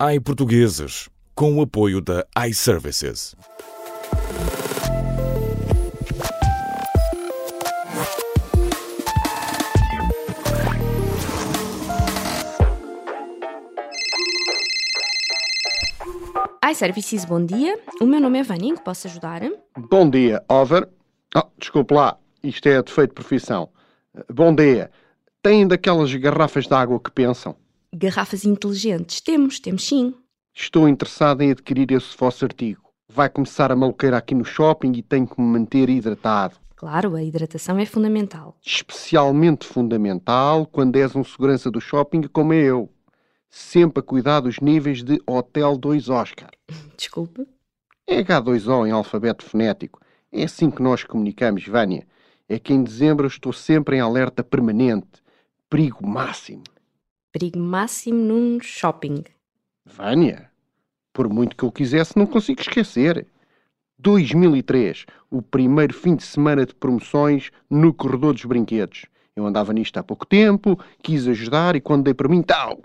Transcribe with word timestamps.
iPortugueses, 0.00 1.08
com 1.34 1.56
o 1.56 1.62
apoio 1.62 2.00
da 2.00 2.24
iServices. 2.46 3.34
iServices, 16.70 17.24
bom 17.24 17.44
dia. 17.44 17.76
O 18.00 18.06
meu 18.06 18.20
nome 18.20 18.38
é 18.38 18.44
Vânia, 18.44 18.76
que 18.76 18.84
posso 18.84 19.08
ajudar? 19.08 19.40
Bom 19.76 20.08
dia, 20.08 20.44
over. 20.48 20.88
Oh, 21.34 21.42
desculpe 21.58 21.92
lá, 21.92 22.16
isto 22.40 22.68
é 22.68 22.80
defeito 22.80 23.10
de 23.10 23.14
profissão. 23.14 23.68
Bom 24.32 24.54
dia. 24.54 24.92
Têm 25.42 25.66
daquelas 25.66 26.14
garrafas 26.14 26.68
de 26.68 26.74
água 26.74 27.00
que 27.00 27.10
pensam? 27.10 27.56
Garrafas 27.94 28.44
inteligentes? 28.44 29.20
Temos, 29.20 29.58
temos 29.58 29.86
sim. 29.86 30.14
Estou 30.54 30.88
interessado 30.88 31.40
em 31.42 31.52
adquirir 31.52 31.90
esse 31.92 32.16
vosso 32.16 32.44
artigo. 32.44 32.82
Vai 33.08 33.30
começar 33.30 33.72
a 33.72 33.76
maluqueira 33.76 34.18
aqui 34.18 34.34
no 34.34 34.44
shopping 34.44 34.92
e 34.92 35.02
tenho 35.02 35.26
que 35.26 35.40
me 35.40 35.46
manter 35.46 35.88
hidratado. 35.88 36.56
Claro, 36.76 37.16
a 37.16 37.22
hidratação 37.22 37.78
é 37.78 37.86
fundamental. 37.86 38.56
Especialmente 38.64 39.66
fundamental 39.66 40.66
quando 40.66 40.96
és 40.96 41.16
um 41.16 41.24
segurança 41.24 41.70
do 41.70 41.80
shopping 41.80 42.22
como 42.22 42.52
é 42.52 42.62
eu. 42.62 42.90
Sempre 43.48 44.00
a 44.00 44.02
cuidar 44.02 44.40
dos 44.40 44.60
níveis 44.60 45.02
de 45.02 45.20
Hotel 45.26 45.78
2 45.78 46.10
Oscar. 46.10 46.50
Desculpe. 46.96 47.46
É 48.06 48.22
H2O 48.22 48.86
em 48.86 48.90
alfabeto 48.90 49.44
fonético. 49.44 50.00
É 50.30 50.44
assim 50.44 50.70
que 50.70 50.82
nós 50.82 51.02
comunicamos, 51.02 51.66
Vânia. 51.66 52.06
É 52.46 52.58
que 52.58 52.74
em 52.74 52.82
dezembro 52.82 53.24
eu 53.24 53.28
estou 53.28 53.52
sempre 53.52 53.96
em 53.96 54.00
alerta 54.00 54.44
permanente. 54.44 55.22
Perigo 55.70 56.06
máximo. 56.06 56.62
Perigo 57.32 57.58
máximo 57.58 58.18
num 58.22 58.58
shopping. 58.60 59.24
Vânia, 59.84 60.50
por 61.12 61.28
muito 61.28 61.56
que 61.56 61.64
eu 61.64 61.72
quisesse, 61.72 62.16
não 62.16 62.26
consigo 62.26 62.60
esquecer. 62.60 63.26
2003, 63.98 65.06
o 65.30 65.42
primeiro 65.42 65.92
fim 65.92 66.14
de 66.14 66.22
semana 66.22 66.64
de 66.64 66.74
promoções 66.74 67.50
no 67.68 67.92
corredor 67.92 68.32
dos 68.32 68.44
brinquedos. 68.44 69.06
Eu 69.34 69.46
andava 69.46 69.72
nisto 69.72 69.98
há 69.98 70.02
pouco 70.02 70.24
tempo, 70.24 70.78
quis 71.02 71.26
ajudar 71.26 71.76
e 71.76 71.80
quando 71.80 72.04
dei 72.04 72.14
para 72.14 72.28
mim, 72.28 72.42
tal, 72.42 72.80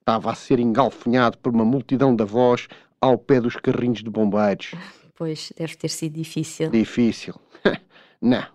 estava 0.00 0.30
a 0.30 0.34
ser 0.34 0.58
engalfinhado 0.58 1.38
por 1.38 1.52
uma 1.52 1.64
multidão 1.64 2.14
de 2.14 2.22
avós 2.22 2.68
ao 3.00 3.18
pé 3.18 3.40
dos 3.40 3.56
carrinhos 3.56 4.02
de 4.02 4.10
bombeiros. 4.10 4.72
Pois, 5.18 5.52
deve 5.58 5.74
ter 5.74 5.88
sido 5.88 6.12
difícil. 6.14 6.70
Difícil. 6.70 7.34
Não. 8.22 8.46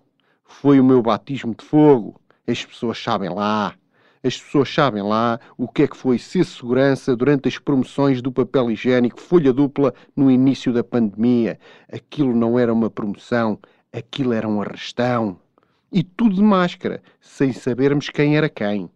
Foi 0.45 0.79
o 0.79 0.83
meu 0.83 1.01
batismo 1.01 1.53
de 1.53 1.65
fogo. 1.65 2.21
As 2.47 2.63
pessoas 2.63 2.97
sabem 2.97 3.29
lá. 3.29 3.75
As 4.23 4.37
pessoas 4.41 4.73
sabem 4.73 5.03
lá 5.03 5.37
o 5.57 5.67
que 5.67 5.83
é 5.83 5.87
que 5.87 5.97
foi 5.97 6.17
ser 6.17 6.45
segurança 6.45 7.13
durante 7.13 7.49
as 7.49 7.57
promoções 7.57 8.21
do 8.21 8.31
papel 8.31 8.71
higiênico 8.71 9.19
folha 9.19 9.51
dupla 9.51 9.93
no 10.15 10.31
início 10.31 10.71
da 10.71 10.83
pandemia. 10.83 11.59
Aquilo 11.91 12.33
não 12.33 12.57
era 12.57 12.73
uma 12.73 12.89
promoção, 12.89 13.59
aquilo 13.91 14.31
era 14.31 14.47
um 14.47 14.61
arrastão. 14.61 15.37
E 15.91 16.03
tudo 16.03 16.35
de 16.35 16.41
máscara, 16.41 17.03
sem 17.19 17.51
sabermos 17.51 18.09
quem 18.09 18.37
era 18.37 18.47
quem. 18.47 18.89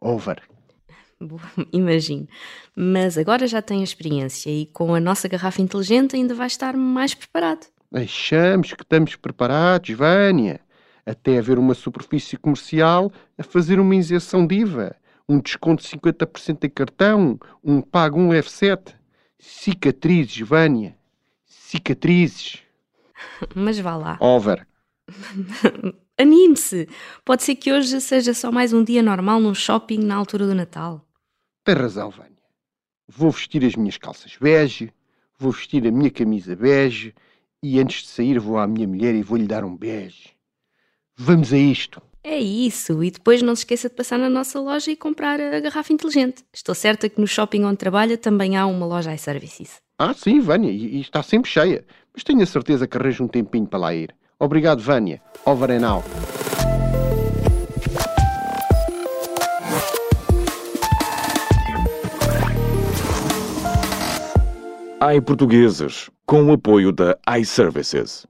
Over. 0.00 0.42
Imagino. 1.72 2.28
Mas 2.76 3.16
agora 3.16 3.46
já 3.46 3.62
tem 3.62 3.80
a 3.80 3.84
experiência 3.84 4.50
e 4.50 4.66
com 4.66 4.94
a 4.94 5.00
nossa 5.00 5.28
garrafa 5.28 5.62
inteligente 5.62 6.14
ainda 6.14 6.34
vai 6.34 6.46
estar 6.46 6.76
mais 6.76 7.14
preparado. 7.14 7.66
Achamos 7.92 8.72
que 8.74 8.82
estamos 8.82 9.16
preparados, 9.16 9.96
Vânia. 9.96 10.60
Até 11.08 11.38
haver 11.38 11.58
uma 11.58 11.72
superfície 11.72 12.36
comercial 12.36 13.10
a 13.38 13.42
fazer 13.42 13.80
uma 13.80 13.94
injeção 13.94 14.46
diva, 14.46 14.94
um 15.26 15.40
desconto 15.40 15.82
de 15.82 15.88
50% 15.88 16.64
em 16.64 16.68
cartão, 16.68 17.40
um 17.64 17.80
pago 17.80 18.20
um 18.20 18.28
F7. 18.28 18.94
Cicatrizes, 19.38 20.46
Vânia. 20.46 20.94
Cicatrizes. 21.46 22.62
Mas 23.56 23.78
vá 23.78 23.96
lá. 23.96 24.18
Over. 24.20 24.66
Anime-se. 26.18 26.86
Pode 27.24 27.42
ser 27.42 27.54
que 27.54 27.72
hoje 27.72 27.98
seja 28.02 28.34
só 28.34 28.52
mais 28.52 28.74
um 28.74 28.84
dia 28.84 29.02
normal 29.02 29.40
num 29.40 29.54
shopping 29.54 30.00
na 30.00 30.14
altura 30.14 30.46
do 30.46 30.54
Natal. 30.54 31.02
Tem 31.64 31.74
razão, 31.74 32.10
Vânia. 32.10 32.32
Vou 33.08 33.30
vestir 33.30 33.64
as 33.64 33.74
minhas 33.76 33.96
calças 33.96 34.36
bege, 34.38 34.92
vou 35.38 35.52
vestir 35.52 35.86
a 35.86 35.90
minha 35.90 36.10
camisa 36.10 36.54
bege 36.54 37.14
e 37.62 37.80
antes 37.80 38.02
de 38.02 38.08
sair 38.08 38.38
vou 38.38 38.58
à 38.58 38.66
minha 38.66 38.86
mulher 38.86 39.14
e 39.14 39.22
vou-lhe 39.22 39.46
dar 39.46 39.64
um 39.64 39.74
bege. 39.74 40.37
Vamos 41.20 41.52
a 41.52 41.58
isto. 41.58 42.00
É 42.22 42.38
isso, 42.38 43.02
e 43.02 43.10
depois 43.10 43.42
não 43.42 43.56
se 43.56 43.62
esqueça 43.62 43.88
de 43.88 43.96
passar 43.96 44.18
na 44.18 44.30
nossa 44.30 44.60
loja 44.60 44.88
e 44.92 44.96
comprar 44.96 45.40
a 45.40 45.58
garrafa 45.58 45.92
inteligente. 45.92 46.44
Estou 46.54 46.76
certa 46.76 47.08
que 47.08 47.20
no 47.20 47.26
shopping 47.26 47.64
onde 47.64 47.76
trabalha 47.76 48.16
também 48.16 48.56
há 48.56 48.64
uma 48.66 48.86
loja 48.86 49.12
iServices. 49.12 49.78
Ah, 49.98 50.14
sim, 50.14 50.38
Vânia, 50.38 50.70
e, 50.70 50.98
e 50.98 51.00
está 51.00 51.20
sempre 51.20 51.50
cheia. 51.50 51.84
Mas 52.14 52.22
tenho 52.22 52.40
a 52.40 52.46
certeza 52.46 52.86
que 52.86 52.96
arranjo 52.96 53.24
um 53.24 53.28
tempinho 53.28 53.66
para 53.66 53.80
lá 53.80 53.94
ir. 53.94 54.14
Obrigado, 54.38 54.80
Vânia. 54.80 55.20
Over 55.44 55.72
and 55.72 55.88
out. 55.88 56.08
iPortugueses, 65.16 66.10
com 66.24 66.44
o 66.44 66.52
apoio 66.52 66.92
da 66.92 67.18
iServices. 67.40 68.27